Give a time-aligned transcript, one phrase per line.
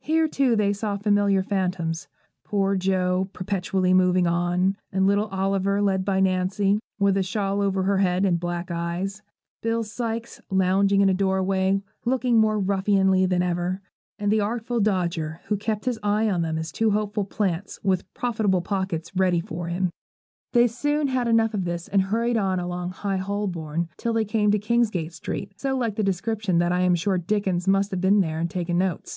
[0.00, 2.08] Here, too, they saw familiar phantoms:
[2.42, 7.84] poor Jo, perpetually moving on; and little Oliver led by Nancy, with a shawl over
[7.84, 9.06] her head and a black eye;
[9.62, 13.80] Bill Sykes, lounging in a doorway, looking more ruffianly than ever;
[14.18, 18.12] and the Artful Dodger, who kept his eye on them as two hopeful 'plants' with
[18.14, 19.90] profitable pockets ready for him.
[20.54, 24.50] They soon had enough of this, and hurried on along High Holborn, till they came
[24.50, 28.18] to Kingsgate Street, so like the description that I am sure Dickens must have been
[28.20, 29.16] there and taken notes.